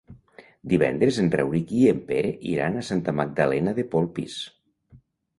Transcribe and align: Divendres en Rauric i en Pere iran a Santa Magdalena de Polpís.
Divendres 0.69 1.17
en 1.23 1.27
Rauric 1.33 1.73
i 1.81 1.83
en 1.91 1.99
Pere 2.07 2.31
iran 2.53 2.79
a 2.79 2.85
Santa 2.87 3.13
Magdalena 3.19 3.75
de 3.81 3.85
Polpís. 3.93 4.39